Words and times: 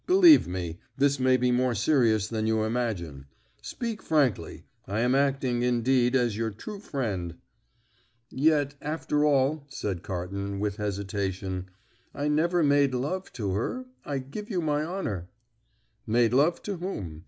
Believe 0.07 0.47
me, 0.47 0.79
this 0.97 1.19
may 1.19 1.37
be 1.37 1.51
more 1.51 1.75
serious 1.75 2.27
than 2.27 2.47
you 2.47 2.63
imagine. 2.63 3.27
Speak 3.61 4.01
frankly. 4.01 4.63
I 4.87 5.01
am 5.01 5.13
acting, 5.13 5.61
indeed, 5.61 6.15
as 6.15 6.35
your 6.35 6.49
true 6.49 6.79
friend." 6.79 7.35
"Yet, 8.31 8.73
after 8.81 9.23
all," 9.23 9.63
said 9.69 10.01
Carton, 10.01 10.59
with 10.59 10.77
hesitation, 10.77 11.69
"I 12.15 12.29
never 12.29 12.63
made 12.63 12.95
love 12.95 13.31
to 13.33 13.51
her, 13.53 13.85
I 14.03 14.17
give 14.17 14.49
you 14.49 14.59
my 14.59 14.83
honour." 14.83 15.29
"Made 16.07 16.33
love 16.33 16.63
to 16.63 16.77
whom? 16.77 17.19